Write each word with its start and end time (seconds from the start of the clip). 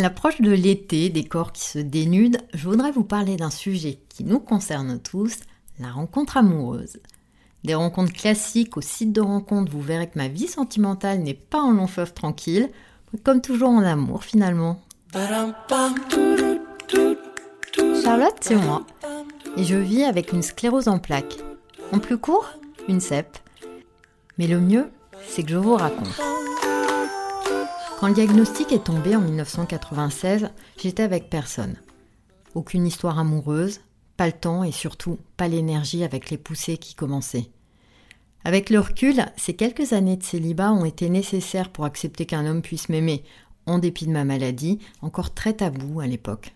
L'approche 0.00 0.40
de 0.40 0.50
l'été, 0.50 1.10
des 1.10 1.24
corps 1.24 1.52
qui 1.52 1.62
se 1.62 1.78
dénudent, 1.78 2.38
je 2.54 2.66
voudrais 2.66 2.90
vous 2.90 3.04
parler 3.04 3.36
d'un 3.36 3.50
sujet 3.50 3.98
qui 4.08 4.24
nous 4.24 4.40
concerne 4.40 4.98
tous, 4.98 5.40
la 5.78 5.90
rencontre 5.90 6.38
amoureuse. 6.38 7.00
Des 7.64 7.74
rencontres 7.74 8.14
classiques 8.14 8.78
au 8.78 8.80
site 8.80 9.12
de 9.12 9.20
rencontre, 9.20 9.70
vous 9.70 9.82
verrez 9.82 10.08
que 10.08 10.16
ma 10.16 10.28
vie 10.28 10.46
sentimentale 10.46 11.18
n'est 11.18 11.34
pas 11.34 11.60
en 11.60 11.72
long 11.72 11.86
fleuve 11.86 12.14
tranquille, 12.14 12.70
comme 13.24 13.42
toujours 13.42 13.68
en 13.68 13.82
amour 13.82 14.24
finalement. 14.24 14.80
Charlotte, 18.02 18.38
c'est 18.40 18.56
moi. 18.56 18.86
Et 19.58 19.64
je 19.64 19.76
vis 19.76 20.04
avec 20.04 20.32
une 20.32 20.42
sclérose 20.42 20.88
en 20.88 20.98
plaques. 20.98 21.36
En 21.92 21.98
plus 21.98 22.16
court, 22.16 22.48
une 22.88 23.00
CEP. 23.00 23.36
Mais 24.38 24.46
le 24.46 24.60
mieux, 24.60 24.88
c'est 25.28 25.42
que 25.42 25.50
je 25.50 25.56
vous 25.56 25.74
raconte. 25.74 26.29
Quand 28.00 28.08
le 28.08 28.14
diagnostic 28.14 28.72
est 28.72 28.84
tombé 28.84 29.14
en 29.14 29.20
1996, 29.20 30.48
j'étais 30.78 31.02
avec 31.02 31.28
personne. 31.28 31.76
Aucune 32.54 32.86
histoire 32.86 33.18
amoureuse, 33.18 33.82
pas 34.16 34.24
le 34.24 34.32
temps 34.32 34.64
et 34.64 34.72
surtout 34.72 35.18
pas 35.36 35.48
l'énergie 35.48 36.02
avec 36.02 36.30
les 36.30 36.38
poussées 36.38 36.78
qui 36.78 36.94
commençaient. 36.94 37.50
Avec 38.42 38.70
le 38.70 38.80
recul, 38.80 39.26
ces 39.36 39.54
quelques 39.54 39.92
années 39.92 40.16
de 40.16 40.22
célibat 40.22 40.72
ont 40.72 40.86
été 40.86 41.10
nécessaires 41.10 41.68
pour 41.68 41.84
accepter 41.84 42.24
qu'un 42.24 42.46
homme 42.46 42.62
puisse 42.62 42.88
m'aimer, 42.88 43.22
en 43.66 43.78
dépit 43.78 44.06
de 44.06 44.12
ma 44.12 44.24
maladie, 44.24 44.78
encore 45.02 45.34
très 45.34 45.52
tabou 45.52 46.00
à 46.00 46.06
l'époque. 46.06 46.54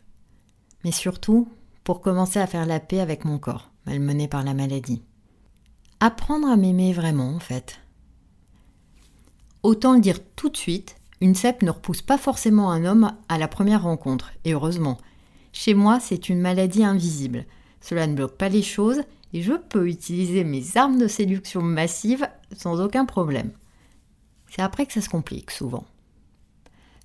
Mais 0.82 0.92
surtout, 0.92 1.46
pour 1.84 2.00
commencer 2.00 2.38
à 2.38 2.46
faire 2.46 2.64
la 2.64 2.80
paix 2.80 3.00
avec 3.00 3.26
mon 3.26 3.36
corps, 3.36 3.70
malmené 3.84 4.28
par 4.28 4.44
la 4.44 4.54
maladie. 4.54 5.02
Apprendre 6.00 6.48
à 6.48 6.56
m'aimer 6.56 6.94
vraiment, 6.94 7.28
en 7.28 7.38
fait. 7.38 7.80
Autant 9.62 9.92
le 9.92 10.00
dire 10.00 10.20
tout 10.36 10.48
de 10.48 10.56
suite, 10.56 10.96
une 11.20 11.34
CEP 11.34 11.62
ne 11.62 11.70
repousse 11.70 12.02
pas 12.02 12.18
forcément 12.18 12.70
un 12.70 12.84
homme 12.84 13.12
à 13.28 13.38
la 13.38 13.48
première 13.48 13.82
rencontre, 13.82 14.32
et 14.44 14.52
heureusement. 14.52 14.98
Chez 15.52 15.74
moi, 15.74 16.00
c'est 16.00 16.28
une 16.28 16.40
maladie 16.40 16.84
invisible. 16.84 17.46
Cela 17.80 18.06
ne 18.06 18.14
bloque 18.14 18.36
pas 18.36 18.48
les 18.48 18.62
choses 18.62 19.02
et 19.34 19.42
je 19.42 19.52
peux 19.52 19.88
utiliser 19.88 20.44
mes 20.44 20.76
armes 20.76 20.98
de 20.98 21.08
séduction 21.08 21.60
massive 21.60 22.26
sans 22.56 22.80
aucun 22.80 23.04
problème. 23.04 23.50
C'est 24.48 24.62
après 24.62 24.86
que 24.86 24.92
ça 24.92 25.00
se 25.00 25.08
complique 25.08 25.50
souvent. 25.50 25.84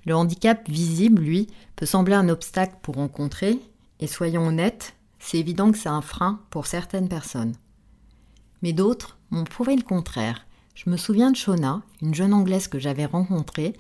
Le 0.06 0.16
handicap 0.16 0.70
visible, 0.70 1.22
lui, 1.22 1.48
peut 1.76 1.88
sembler 1.88 2.14
un 2.14 2.30
obstacle 2.30 2.76
pour 2.82 2.96
rencontrer, 2.96 3.60
et 4.00 4.08
soyons 4.08 4.48
honnêtes, 4.48 4.96
c'est 5.18 5.40
évident 5.40 5.72
que 5.72 5.78
c'est 5.78 5.90
un 5.90 6.02
frein 6.02 6.40
pour 6.52 6.68
certaines 6.68 7.10
personnes. 7.10 7.56
Mais 8.62 8.74
d'autres 8.74 9.18
m'ont 9.32 9.44
prouvé 9.44 9.76
le 9.76 9.82
contraire. 9.82 10.46
Je 10.76 10.90
me 10.90 10.98
souviens 10.98 11.32
de 11.32 11.36
Shona, 11.36 11.82
une 12.02 12.16
jeune 12.16 12.34
Anglaise 12.34 12.68
que 12.68 12.80
j'avais 12.80 13.06
rencontrée, 13.06 13.76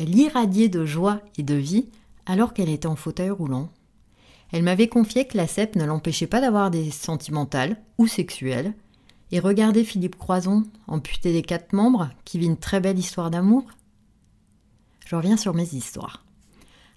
elle 0.00 0.16
irradiait 0.16 0.70
de 0.70 0.86
joie 0.86 1.20
et 1.36 1.42
de 1.42 1.54
vie 1.54 1.90
alors 2.24 2.54
qu'elle 2.54 2.70
était 2.70 2.86
en 2.86 2.96
fauteuil 2.96 3.28
roulant. 3.28 3.68
Elle 4.50 4.62
m'avait 4.62 4.88
confié 4.88 5.26
que 5.26 5.36
la 5.36 5.46
CEP 5.46 5.76
ne 5.76 5.84
l'empêchait 5.84 6.26
pas 6.26 6.40
d'avoir 6.40 6.70
des 6.70 6.90
sentimentales 6.90 7.76
ou 7.98 8.06
sexuelles. 8.06 8.72
Et 9.30 9.40
regardez 9.40 9.84
Philippe 9.84 10.16
Croison, 10.16 10.64
amputé 10.88 11.34
des 11.34 11.42
quatre 11.42 11.74
membres, 11.74 12.08
qui 12.24 12.38
vit 12.38 12.46
une 12.46 12.56
très 12.56 12.80
belle 12.80 12.98
histoire 12.98 13.30
d'amour. 13.30 13.64
Je 15.04 15.16
reviens 15.16 15.36
sur 15.36 15.52
mes 15.52 15.74
histoires. 15.74 16.24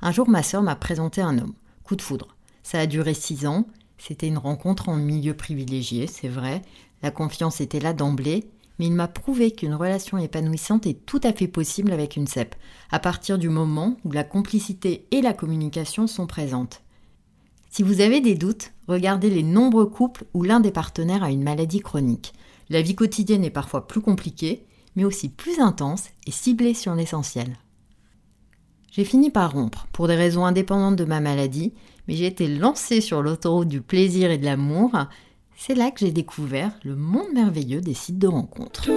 Un 0.02 0.14
jour, 0.14 0.30
ma 0.30 0.42
sœur 0.42 0.64
m'a 0.64 0.78
présenté 0.78 1.22
un 1.22 1.38
homme. 1.38 1.54
Coup 1.84 1.98
de 1.98 2.02
foudre. 2.02 2.38
Ça 2.64 2.80
a 2.80 2.86
duré 2.88 3.14
six 3.14 3.46
ans. 3.46 3.68
C'était 3.98 4.28
une 4.28 4.38
rencontre 4.38 4.88
en 4.88 4.96
milieu 4.96 5.34
privilégié, 5.34 6.08
c'est 6.08 6.30
vrai. 6.30 6.62
La 7.02 7.12
confiance 7.12 7.60
était 7.60 7.82
là 7.82 7.92
d'emblée 7.92 8.50
mais 8.80 8.88
il 8.88 8.94
m'a 8.94 9.08
prouvé 9.08 9.52
qu'une 9.52 9.76
relation 9.76 10.18
épanouissante 10.18 10.88
est 10.88 11.06
tout 11.06 11.22
à 11.24 11.34
fait 11.34 11.48
possible 11.48 11.92
avec 11.92 12.16
une 12.16 12.28
CEP, 12.28 12.56
à 12.92 13.00
partir 13.00 13.38
du 13.38 13.50
moment 13.50 13.98
où 14.04 14.12
la 14.12 14.24
complicité 14.24 15.08
et 15.12 15.22
la 15.22 15.34
communication 15.34 16.08
sont 16.08 16.28
présentes. 16.28 16.82
Si 17.70 17.84
vous 17.84 18.02
avez 18.02 18.22
des 18.22 18.36
doutes, 18.36 18.72
regardez 18.88 19.30
les 19.30 19.44
nombreux 19.44 19.88
couples 19.88 20.26
où 20.34 20.44
l'un 20.44 20.60
des 20.60 20.72
partenaires 20.72 21.24
a 21.24 21.32
une 21.32 21.44
maladie 21.44 21.80
chronique. 21.80 22.34
La 22.70 22.82
vie 22.82 22.96
quotidienne 22.96 23.44
est 23.44 23.50
parfois 23.50 23.88
plus 23.88 24.02
compliquée, 24.02 24.66
mais 24.96 25.06
aussi 25.06 25.30
plus 25.30 25.60
intense 25.60 26.06
et 26.28 26.32
ciblée 26.32 26.74
sur 26.74 26.94
l'essentiel. 26.94 27.58
J'ai 28.92 29.06
fini 29.06 29.32
par 29.32 29.54
rompre, 29.54 29.88
pour 29.92 30.08
des 30.08 30.16
raisons 30.16 30.46
indépendantes 30.46 30.98
de 30.98 31.04
ma 31.04 31.20
maladie, 31.20 31.74
mais 32.08 32.16
j'ai 32.16 32.28
été 32.28 32.48
lancée 32.48 33.02
sur 33.02 33.24
l'autoroute 33.24 33.68
du 33.68 33.82
plaisir 33.82 34.30
et 34.30 34.38
de 34.38 34.46
l'amour, 34.46 34.92
c'est 35.66 35.76
là 35.76 35.92
que 35.92 36.02
j'ai 36.02 36.12
découvert 36.12 36.78
le 36.84 36.98
monde 36.98 37.32
merveilleux 37.34 37.80
des 37.80 37.94
sites 37.94 38.20
de 38.20 38.28
rencontres. 38.28 38.90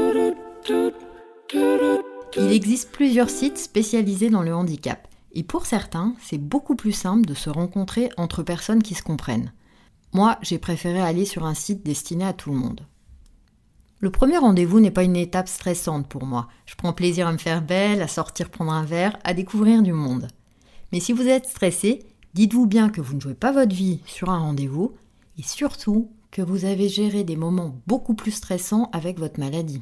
Il 2.37 2.51
existe 2.51 2.91
plusieurs 2.91 3.31
sites 3.31 3.59
spécialisés 3.59 4.31
dans 4.31 4.43
le 4.43 4.53
handicap. 4.53 5.07
Et 5.33 5.45
pour 5.45 5.65
certains, 5.65 6.17
c'est 6.21 6.39
beaucoup 6.39 6.75
plus 6.75 6.91
simple 6.91 7.25
de 7.25 7.35
se 7.35 7.51
rencontrer 7.51 8.09
entre 8.17 8.43
personnes 8.43 8.83
qui 8.83 8.95
se 8.95 9.05
comprennent. 9.05 9.53
Moi, 10.13 10.39
j'ai 10.43 10.59
préféré 10.59 11.01
aller 11.01 11.25
sur 11.25 11.47
un 11.47 11.55
site 11.55 11.87
destiné 11.87 12.25
à 12.25 12.33
tout 12.33 12.51
le 12.51 12.57
monde. 12.57 12.81
Le 14.01 14.11
premier 14.11 14.39
rendez-vous 14.39 14.81
n'est 14.81 14.91
pas 14.91 15.05
une 15.05 15.15
étape 15.15 15.49
stressante 15.49 16.09
pour 16.09 16.27
moi. 16.27 16.49
Je 16.67 16.75
prends 16.75 16.93
plaisir 16.93 17.29
à 17.29 17.33
me 17.33 17.39
faire 17.39 17.63
belle, 17.63 18.03
à 18.03 18.09
sortir 18.09 18.51
prendre 18.51 18.73
un 18.73 18.85
verre, 18.85 19.17
à 19.23 19.35
découvrir 19.35 19.83
du 19.83 19.93
monde. 19.93 20.27
Mais 20.91 20.99
si 20.99 21.13
vous 21.13 21.29
êtes 21.29 21.47
stressé, 21.47 22.01
dites-vous 22.35 22.67
bien 22.67 22.89
que 22.89 23.01
vous 23.01 23.15
ne 23.15 23.21
jouez 23.21 23.35
pas 23.35 23.53
votre 23.53 23.75
vie 23.75 24.01
sur 24.05 24.31
un 24.31 24.39
rendez-vous 24.41 24.97
et 25.39 25.43
surtout 25.43 26.11
que 26.37 26.43
vous 26.43 26.67
avez 26.67 26.91
géré 26.91 27.25
des 27.25 27.35
moments 27.35 27.81
beaucoup 27.87 28.13
plus 28.13 28.31
stressants 28.31 28.91
avec 28.93 29.19
votre 29.19 29.41
maladie. 29.41 29.81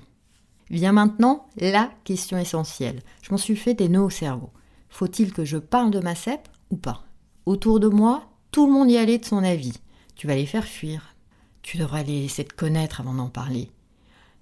Vient 0.71 0.93
maintenant 0.93 1.49
la 1.57 1.91
question 2.05 2.39
essentielle. 2.39 3.03
Je 3.23 3.33
m'en 3.33 3.39
suis 3.39 3.57
fait 3.57 3.75
des 3.75 3.89
nœuds 3.89 4.05
au 4.05 4.11
cerveau. 4.11 4.51
Faut-il 4.89 5.33
que 5.33 5.45
je 5.45 5.57
parle 5.57 5.91
de 5.91 5.99
ma 5.99 6.15
CEP 6.15 6.49
ou 6.71 6.77
pas? 6.77 7.03
Autour 7.45 7.81
de 7.81 7.89
moi, 7.89 8.29
tout 8.53 8.69
le 8.69 8.73
monde 8.73 8.89
y 8.89 8.97
allait 8.97 9.19
de 9.19 9.25
son 9.25 9.43
avis. 9.43 9.73
Tu 10.15 10.29
vas 10.29 10.37
les 10.37 10.47
faire 10.47 10.63
fuir. 10.65 11.17
Tu 11.63 11.77
devrais 11.77 12.05
les 12.05 12.21
laisser 12.21 12.45
te 12.45 12.55
connaître 12.55 13.01
avant 13.01 13.15
d'en 13.15 13.31
parler. 13.31 13.73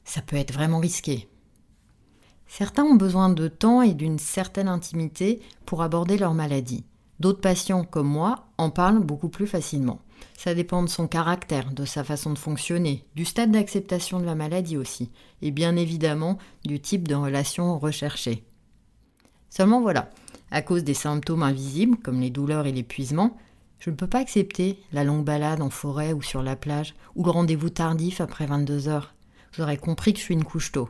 Ça 0.05 0.21
peut 0.21 0.37
être 0.37 0.53
vraiment 0.53 0.81
risqué. 0.81 1.31
Certains 2.47 2.85
ont 2.85 2.97
besoin 2.97 3.31
de 3.31 3.49
temps 3.49 3.81
et 3.81 3.95
d'une 3.95 4.19
certaine 4.19 4.69
intimité 4.69 5.41
pour 5.65 5.81
aborder 5.81 6.19
leur 6.19 6.35
maladie. 6.35 6.85
D'autres 7.21 7.41
patients, 7.41 7.85
comme 7.85 8.09
moi, 8.09 8.49
en 8.59 8.69
parlent 8.69 9.03
beaucoup 9.03 9.31
plus 9.31 9.47
facilement. 9.47 10.01
Ça 10.37 10.55
dépend 10.55 10.83
de 10.83 10.89
son 10.89 11.07
caractère, 11.07 11.71
de 11.73 11.85
sa 11.85 12.05
façon 12.05 12.31
de 12.31 12.39
fonctionner, 12.39 13.05
du 13.15 13.25
stade 13.25 13.53
d'acceptation 13.53 14.21
de 14.21 14.25
la 14.25 14.35
maladie 14.35 14.77
aussi, 14.77 15.11
et 15.41 15.51
bien 15.51 15.77
évidemment 15.77 16.39
du 16.65 16.81
type 16.81 17.07
de 17.07 17.15
relation 17.15 17.79
recherchée. 17.79 18.45
Seulement 19.51 19.81
voilà, 19.81 20.11
à 20.51 20.63
cause 20.63 20.85
des 20.85 20.95
symptômes 20.95 21.43
invisibles, 21.43 21.97
comme 21.99 22.21
les 22.21 22.31
douleurs 22.31 22.67
et 22.67 22.73
l'épuisement, 22.73 23.37
je 23.79 23.91
ne 23.91 23.97
peux 23.97 24.07
pas 24.07 24.21
accepter 24.21 24.79
la 24.93 25.03
longue 25.03 25.25
balade 25.25 25.61
en 25.61 25.71
forêt 25.71 26.13
ou 26.13 26.23
sur 26.23 26.43
la 26.43 26.57
plage, 26.57 26.95
ou 27.17 27.25
le 27.25 27.31
rendez-vous 27.31 27.71
tardif 27.71 28.21
après 28.21 28.47
22 28.47 28.89
heures. 28.89 29.15
Aurez 29.59 29.77
compris 29.77 30.13
que 30.13 30.19
je 30.19 30.25
suis 30.25 30.35
une 30.35 30.45
couche 30.45 30.73
tôt. 30.73 30.89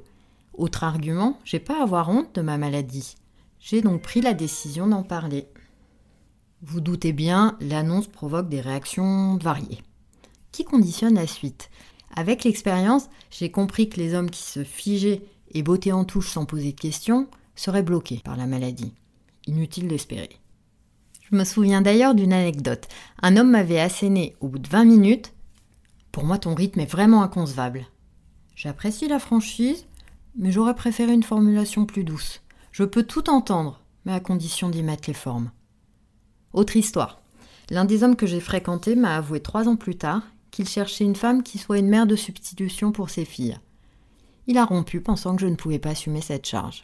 Autre 0.55 0.85
argument, 0.85 1.39
j'ai 1.45 1.59
pas 1.59 1.81
à 1.81 1.83
avoir 1.85 2.11
honte 2.11 2.35
de 2.35 2.43
ma 2.43 2.59
maladie. 2.59 3.15
J'ai 3.59 3.81
donc 3.81 4.03
pris 4.03 4.21
la 4.21 4.35
décision 4.35 4.87
d'en 4.87 5.03
parler. 5.03 5.47
Vous 6.65 6.81
doutez 6.81 7.13
bien, 7.13 7.57
l'annonce 7.61 8.07
provoque 8.07 8.49
des 8.49 8.61
réactions 8.61 9.37
variées. 9.37 9.83
Qui 10.53 10.65
conditionne 10.65 11.15
la 11.15 11.27
suite 11.27 11.71
Avec 12.15 12.45
l'expérience, 12.45 13.09
j'ai 13.33 13.51
compris 13.51 13.89
que 13.89 13.97
les 13.97 14.15
hommes 14.15 14.31
qui 14.31 14.45
se 14.45 14.63
figeaient 14.63 15.23
et 15.51 15.65
bottaient 15.65 15.91
en 15.91 16.05
touche 16.05 16.31
sans 16.31 16.45
poser 16.45 16.71
de 16.71 16.81
questions 16.81 17.27
seraient 17.57 17.83
bloqués 17.83 18.21
par 18.25 18.37
la 18.37 18.47
maladie. 18.47 18.95
Inutile 19.49 19.89
d'espérer. 19.89 20.39
Je 21.29 21.35
me 21.35 21.43
souviens 21.43 21.83
d'ailleurs 21.83 22.15
d'une 22.15 22.33
anecdote. 22.33 22.87
Un 23.23 23.37
homme 23.37 23.51
m'avait 23.51 23.81
asséné 23.81 24.37
au 24.41 24.47
bout 24.47 24.61
de 24.61 24.69
20 24.69 24.85
minutes 24.85 25.33
Pour 26.13 26.23
moi, 26.23 26.39
ton 26.39 26.55
rythme 26.55 26.79
est 26.79 26.87
vraiment 26.91 27.25
inconcevable. 27.25 27.87
J'apprécie 28.55 29.09
la 29.09 29.19
franchise, 29.19 29.87
mais 30.37 30.53
j'aurais 30.53 30.77
préféré 30.77 31.13
une 31.13 31.25
formulation 31.25 31.87
plus 31.87 32.05
douce. 32.05 32.41
Je 32.71 32.85
peux 32.85 33.03
tout 33.03 33.31
entendre, 33.31 33.81
mais 34.05 34.13
à 34.13 34.21
condition 34.21 34.69
d'y 34.69 34.85
mettre 34.85 35.09
les 35.09 35.15
formes. 35.15 35.51
Autre 36.53 36.77
histoire. 36.77 37.21
L'un 37.71 37.85
des 37.85 38.03
hommes 38.03 38.17
que 38.17 38.27
j'ai 38.27 38.41
fréquenté 38.41 38.95
m'a 38.95 39.17
avoué 39.17 39.41
trois 39.41 39.69
ans 39.69 39.77
plus 39.77 39.97
tard 39.97 40.23
qu'il 40.51 40.69
cherchait 40.69 41.05
une 41.05 41.17
femme 41.17 41.43
qui 41.43 41.59
soit 41.59 41.79
une 41.79 41.89
mère 41.89 42.07
de 42.07 42.17
substitution 42.17 42.93
pour 42.93 43.09
ses 43.09 43.25
filles. 43.25 43.59
Il 44.47 44.59
a 44.59 44.65
rompu 44.65 45.01
pensant 45.01 45.35
que 45.35 45.43
je 45.43 45.47
ne 45.47 45.57
pouvais 45.57 45.79
pas 45.79 45.91
assumer 45.91 46.21
cette 46.21 46.47
charge. 46.47 46.83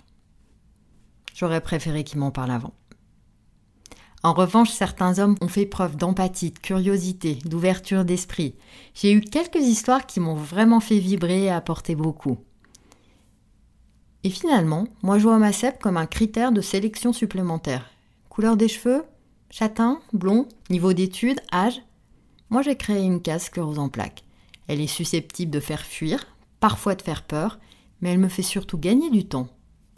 J'aurais 1.34 1.60
préféré 1.60 2.02
qu'il 2.02 2.18
m'en 2.18 2.30
parle 2.30 2.50
avant. 2.50 2.72
En 4.22 4.32
revanche, 4.32 4.70
certains 4.70 5.18
hommes 5.18 5.36
ont 5.40 5.48
fait 5.48 5.66
preuve 5.66 5.96
d'empathie, 5.96 6.50
de 6.50 6.58
curiosité, 6.58 7.36
d'ouverture 7.44 8.04
d'esprit. 8.04 8.54
J'ai 8.94 9.12
eu 9.12 9.20
quelques 9.20 9.56
histoires 9.56 10.06
qui 10.06 10.18
m'ont 10.18 10.34
vraiment 10.34 10.80
fait 10.80 10.98
vibrer 10.98 11.44
et 11.44 11.50
apporter 11.50 11.94
beaucoup. 11.94 12.38
Et 14.24 14.30
finalement, 14.30 14.88
moi 15.02 15.18
je 15.18 15.24
vois 15.24 15.38
ma 15.38 15.52
CEP 15.52 15.80
comme 15.80 15.96
un 15.96 16.06
critère 16.06 16.50
de 16.50 16.60
sélection 16.60 17.12
supplémentaire. 17.12 17.90
Couleur 18.28 18.56
des 18.56 18.68
cheveux 18.68 19.04
Châtain, 19.50 20.00
blond, 20.12 20.46
niveau 20.68 20.92
d'études, 20.92 21.40
âge. 21.52 21.80
Moi 22.50 22.60
j'ai 22.60 22.76
créé 22.76 23.02
une 23.02 23.22
case 23.22 23.50
rose 23.56 23.78
en 23.78 23.88
plaques. 23.88 24.24
Elle 24.66 24.80
est 24.80 24.86
susceptible 24.86 25.50
de 25.50 25.60
faire 25.60 25.80
fuir, 25.80 26.26
parfois 26.60 26.94
de 26.94 27.02
faire 27.02 27.22
peur, 27.22 27.58
mais 28.00 28.10
elle 28.10 28.18
me 28.18 28.28
fait 28.28 28.42
surtout 28.42 28.76
gagner 28.76 29.10
du 29.10 29.24
temps, 29.26 29.48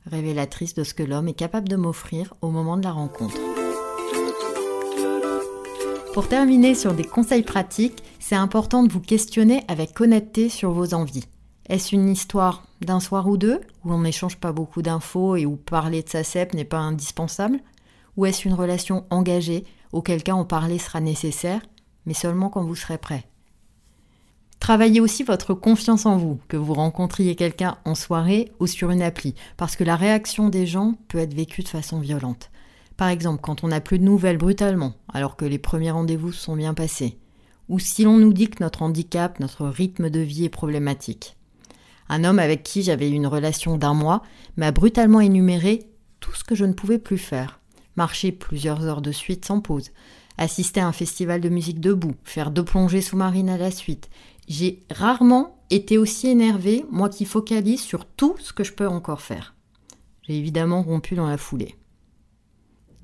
révélatrice 0.07 0.75
de 0.75 0.85
ce 0.85 0.95
que 0.95 1.03
l'homme 1.03 1.27
est 1.27 1.35
capable 1.35 1.69
de 1.69 1.75
m'offrir 1.75 2.35
au 2.43 2.51
moment 2.51 2.77
de 2.77 2.85
la 2.85 2.93
rencontre. 2.93 3.37
Pour 6.15 6.29
terminer 6.29 6.77
sur 6.77 6.95
des 6.95 7.05
conseils 7.05 7.43
pratiques, 7.43 8.03
c'est 8.21 8.37
important 8.37 8.85
de 8.85 8.93
vous 8.93 9.01
questionner 9.01 9.65
avec 9.67 10.01
honnêteté 10.01 10.49
sur 10.49 10.71
vos 10.71 10.95
envies. 10.95 11.27
Est-ce 11.69 11.95
une 11.95 12.09
histoire 12.09 12.65
d'un 12.81 13.01
soir 13.01 13.29
ou 13.29 13.37
deux, 13.37 13.61
où 13.85 13.93
on 13.93 14.01
n'échange 14.01 14.37
pas 14.37 14.53
beaucoup 14.53 14.83
d'infos 14.83 15.37
et 15.37 15.47
où 15.47 15.57
parler 15.57 16.03
de 16.03 16.09
sa 16.09 16.25
CEP 16.25 16.55
n'est 16.55 16.65
pas 16.65 16.79
indispensable? 16.79 17.61
Ou 18.17 18.27
est-ce 18.27 18.47
une 18.47 18.55
relation 18.55 19.05
engagée, 19.11 19.65
auquel 19.93 20.23
cas 20.23 20.35
en 20.35 20.45
parler 20.45 20.79
sera 20.79 21.01
nécessaire, 21.01 21.63
mais 22.07 22.15
seulement 22.15 22.49
quand 22.49 22.63
vous 22.63 22.75
serez 22.75 22.99
prêt 22.99 23.27
Travaillez 24.61 25.01
aussi 25.01 25.23
votre 25.23 25.55
confiance 25.55 26.05
en 26.05 26.19
vous, 26.19 26.39
que 26.49 26.57
vous 26.57 26.75
rencontriez 26.75 27.35
quelqu'un 27.35 27.79
en 27.87 27.95
soirée 27.95 28.53
ou 28.61 28.67
sur 28.67 28.91
une 28.91 29.03
appli, 29.03 29.35
parce 29.57 29.75
que 29.75 29.85
la 29.85 29.97
réaction 29.97 30.51
des 30.51 30.67
gens 30.67 30.95
peut 31.09 31.19
être 31.19 31.35
vécue 31.35 31.63
de 31.63 31.69
façon 31.69 31.99
violente. 31.99 32.51
Par 32.99 33.09
exemple, 33.09 33.41
quand 33.41 33.65
on 33.65 33.69
n'a 33.69 33.81
plus 33.81 33.99
de 33.99 34.05
nouvelles 34.05 34.37
brutalement, 34.37 34.93
alors 35.13 35.37
que 35.37 35.47
les 35.47 35.59
premiers 35.59 35.91
rendez-vous 35.91 36.33
sont 36.33 36.57
bien 36.57 36.75
passés. 36.75 37.17
Ou 37.71 37.79
si 37.79 38.05
l'on 38.05 38.19
nous 38.19 38.35
dit 38.35 38.49
que 38.49 38.63
notre 38.63 38.83
handicap, 38.83 39.41
notre 39.41 39.67
rythme 39.67 40.11
de 40.11 40.21
vie 40.21 40.45
est 40.45 40.51
problématique. 40.51 41.37
Un 42.11 42.25
homme 42.25 42.39
avec 42.39 42.63
qui 42.63 42.83
j'avais 42.83 43.09
eu 43.09 43.15
une 43.15 43.27
relation 43.27 43.79
d'un 43.79 43.95
mois 43.95 44.23
m'a 44.57 44.73
brutalement 44.73 45.21
énuméré 45.21 45.87
tout 46.19 46.35
ce 46.35 46.45
que 46.45 46.55
je 46.55 46.67
ne 46.67 46.75
pouvais 46.75 46.99
plus 46.99 47.19
faire. 47.19 47.60
Marcher 48.01 48.33
plusieurs 48.33 48.87
heures 48.87 49.03
de 49.03 49.13
suite 49.13 49.45
sans 49.45 49.61
pause, 49.61 49.91
assister 50.39 50.81
à 50.81 50.87
un 50.87 50.93
festival 50.93 51.43
de 51.43 51.51
musique 51.51 51.81
debout, 51.81 52.15
faire 52.25 52.51
deux 52.51 52.65
plongées 52.65 53.03
sous-marines 53.03 53.51
à 53.51 53.59
la 53.59 53.71
suite. 53.71 54.09
J'ai 54.49 54.83
rarement 54.91 55.61
été 55.69 55.99
aussi 55.99 56.29
énervée, 56.29 56.87
moi 56.91 57.11
qui 57.11 57.27
focalise 57.27 57.83
sur 57.83 58.07
tout 58.07 58.37
ce 58.39 58.55
que 58.55 58.65
je 58.65 58.73
peux 58.73 58.89
encore 58.89 59.21
faire. 59.21 59.55
J'ai 60.23 60.39
évidemment 60.39 60.81
rompu 60.81 61.15
dans 61.15 61.29
la 61.29 61.37
foulée. 61.37 61.77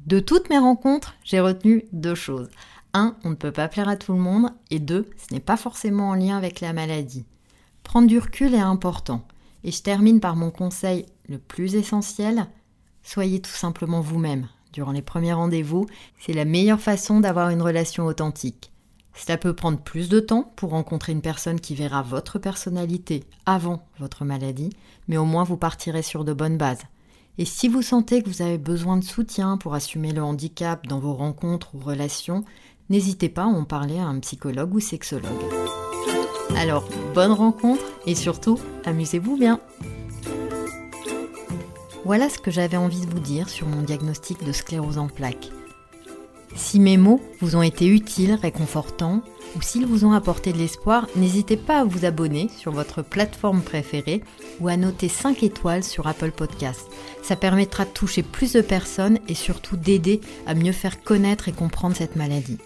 De 0.07 0.19
toutes 0.19 0.49
mes 0.49 0.57
rencontres, 0.57 1.15
j'ai 1.23 1.41
retenu 1.41 1.85
deux 1.93 2.15
choses. 2.15 2.49
Un, 2.95 3.19
on 3.23 3.29
ne 3.29 3.35
peut 3.35 3.53
pas 3.53 3.69
plaire 3.69 3.91
à 3.91 3.97
tout 3.97 4.15
le 4.15 4.19
monde. 4.19 4.49
Et 4.71 4.79
deux, 4.79 5.11
ce 5.19 5.35
n'est 5.35 5.41
pas 5.41 5.59
forcément 5.59 6.09
en 6.09 6.15
lien 6.15 6.39
avec 6.39 6.63
la 6.63 6.73
maladie. 6.73 7.27
Prendre 7.83 8.09
du 8.09 8.19
recul 8.19 8.55
est 8.55 8.61
important. 8.61 9.29
Et 9.63 9.73
je 9.73 9.83
termine 9.83 10.21
par 10.21 10.37
mon 10.37 10.51
conseil 10.51 11.05
le 11.29 11.37
plus 11.37 11.75
essentiel. 11.75 12.47
Soyez 13.03 13.43
tout 13.43 13.51
simplement 13.51 14.01
vous-même. 14.01 14.49
Durant 14.77 14.93
les 14.93 15.01
premiers 15.01 15.33
rendez-vous, 15.33 15.87
c'est 16.19 16.35
la 16.35 16.45
meilleure 16.45 16.83
façon 16.83 17.21
d'avoir 17.21 17.49
une 17.49 17.63
relation 17.63 18.05
authentique. 18.05 18.73
Cela 19.15 19.39
peut 19.39 19.55
prendre 19.55 19.79
plus 19.79 20.11
de 20.11 20.21
temps 20.21 20.53
pour 20.55 20.69
rencontrer 20.69 21.13
une 21.13 21.23
personne 21.23 21.61
qui 21.61 21.75
verra 21.75 22.03
votre 22.03 22.39
personnalité 22.39 23.25
avant 23.47 23.87
votre 23.99 24.27
maladie, 24.27 24.69
mais 25.09 25.17
au 25.17 25.25
moins 25.25 25.45
vous 25.45 25.57
partirez 25.57 26.03
sur 26.03 26.27
de 26.27 26.35
bonnes 26.35 26.59
bases. 26.59 26.83
Et 27.39 27.47
si 27.47 27.69
vous 27.69 27.81
sentez 27.81 28.23
que 28.23 28.29
vous 28.29 28.43
avez 28.43 28.59
besoin 28.59 28.99
de 28.99 29.05
soutien 29.05 29.57
pour 29.57 29.73
assumer 29.73 30.13
le 30.13 30.23
handicap 30.23 30.87
dans 30.87 30.99
vos 30.99 31.15
rencontres 31.15 31.75
ou 31.75 31.79
relations, 31.79 32.45
n'hésitez 32.91 33.31
pas 33.31 33.45
à 33.45 33.47
en 33.47 33.65
parler 33.65 33.99
à 33.99 34.05
un 34.05 34.21
psychologue 34.21 34.75
ou 34.75 34.81
sexologue. 34.81 35.31
Alors, 36.55 36.87
bonne 37.15 37.33
rencontre 37.33 37.83
et 38.05 38.15
surtout, 38.15 38.59
amusez-vous 38.85 39.39
bien. 39.39 39.59
Voilà 42.07 42.31
ce 42.31 42.39
que 42.39 42.53
j'avais 42.53 42.77
envie 42.77 43.05
de 43.05 43.11
vous 43.11 43.19
dire 43.19 43.49
sur 43.49 43.67
mon 43.67 43.83
diagnostic 43.83 44.45
de 44.45 44.53
sclérose 44.53 44.97
en 44.97 45.09
plaques. 45.09 45.51
Si 46.55 46.79
mes 46.79 46.97
mots 46.97 47.21
vous 47.41 47.57
ont 47.57 47.63
été 47.63 47.89
utiles, 47.89 48.39
réconfortants, 48.41 49.23
ou 49.57 49.61
s'ils 49.61 49.87
vous 49.87 50.05
ont 50.05 50.13
apporté 50.13 50.53
de 50.53 50.59
l'espoir, 50.59 51.09
n'hésitez 51.17 51.57
pas 51.57 51.81
à 51.81 51.85
vous 51.85 52.05
abonner 52.05 52.49
sur 52.57 52.71
votre 52.71 53.03
plateforme 53.03 53.61
préférée 53.61 54.23
ou 54.61 54.69
à 54.69 54.77
noter 54.77 55.09
5 55.09 55.43
étoiles 55.43 55.83
sur 55.83 56.07
Apple 56.07 56.31
Podcast. 56.31 56.87
Ça 57.25 57.35
permettra 57.35 57.85
de 57.85 57.91
toucher 57.91 58.23
plus 58.23 58.53
de 58.53 58.61
personnes 58.61 59.19
et 59.27 59.35
surtout 59.35 59.77
d'aider 59.77 60.21
à 60.47 60.55
mieux 60.55 60.71
faire 60.71 61.03
connaître 61.03 61.49
et 61.49 61.53
comprendre 61.53 61.97
cette 61.97 62.15
maladie. 62.15 62.59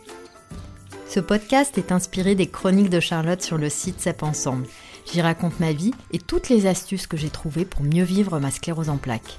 Ce 1.09 1.19
podcast 1.19 1.79
est 1.79 1.93
inspiré 1.93 2.35
des 2.35 2.47
chroniques 2.47 2.91
de 2.91 3.01
Charlotte 3.01 3.41
sur 3.41 3.57
le 3.57 3.71
site 3.71 4.01
CEP 4.01 4.23
Ensemble. 4.23 4.67
J'y 5.07 5.21
raconte 5.21 5.61
ma 5.61 5.73
vie 5.73 5.93
et 6.13 6.19
toutes 6.19 6.49
les 6.49 6.67
astuces 6.67 7.07
que 7.07 7.17
j'ai 7.17 7.31
trouvées 7.31 7.65
pour 7.65 7.83
mieux 7.83 8.05
vivre 8.05 8.39
ma 8.39 8.51
sclérose 8.51 8.89
en 8.89 8.97
plaques. 8.97 9.39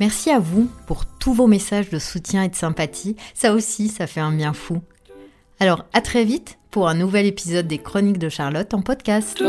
Merci 0.00 0.30
à 0.30 0.38
vous 0.38 0.68
pour 0.86 1.04
tous 1.06 1.32
vos 1.34 1.46
messages 1.46 1.90
de 1.90 1.98
soutien 1.98 2.42
et 2.42 2.48
de 2.48 2.56
sympathie. 2.56 3.16
Ça 3.34 3.52
aussi, 3.52 3.88
ça 3.88 4.06
fait 4.06 4.20
un 4.20 4.32
bien 4.32 4.52
fou. 4.52 4.80
Alors, 5.60 5.84
à 5.92 6.00
très 6.00 6.24
vite 6.24 6.58
pour 6.70 6.88
un 6.88 6.94
nouvel 6.94 7.26
épisode 7.26 7.68
des 7.68 7.78
Chroniques 7.78 8.18
de 8.18 8.28
Charlotte 8.28 8.74
en 8.74 8.82
podcast. 8.82 9.40